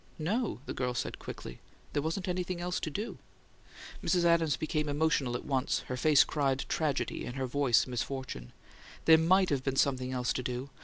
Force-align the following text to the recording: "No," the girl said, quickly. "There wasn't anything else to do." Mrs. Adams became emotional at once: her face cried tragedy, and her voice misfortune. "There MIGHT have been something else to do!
"No," 0.17 0.61
the 0.65 0.73
girl 0.73 0.95
said, 0.95 1.19
quickly. 1.19 1.59
"There 1.93 2.01
wasn't 2.01 2.27
anything 2.27 2.59
else 2.59 2.79
to 2.79 2.89
do." 2.89 3.19
Mrs. 4.03 4.23
Adams 4.25 4.57
became 4.57 4.89
emotional 4.89 5.35
at 5.35 5.45
once: 5.45 5.81
her 5.81 5.95
face 5.95 6.23
cried 6.23 6.65
tragedy, 6.67 7.23
and 7.23 7.35
her 7.35 7.45
voice 7.45 7.85
misfortune. 7.85 8.51
"There 9.05 9.19
MIGHT 9.19 9.51
have 9.51 9.63
been 9.63 9.75
something 9.75 10.11
else 10.11 10.33
to 10.33 10.41
do! 10.41 10.71